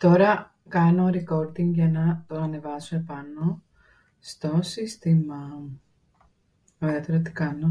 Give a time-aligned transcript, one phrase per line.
[0.00, 3.62] Τώρα κάνω recording για να το ανεβάσω επάνω
[4.18, 5.62] στο σύστημα.
[6.78, 7.68] Ωραία, τώρα τι κάνω;